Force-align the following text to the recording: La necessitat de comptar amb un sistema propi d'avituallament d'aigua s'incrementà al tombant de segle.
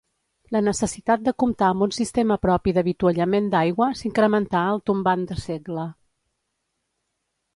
La 0.53 0.59
necessitat 0.67 1.25
de 1.25 1.33
comptar 1.43 1.67
amb 1.73 1.85
un 1.87 1.91
sistema 1.97 2.37
propi 2.45 2.73
d'avituallament 2.77 3.51
d'aigua 3.55 3.91
s'incrementà 4.01 4.61
al 4.73 4.83
tombant 4.91 5.27
de 5.33 5.37
segle. 5.45 5.85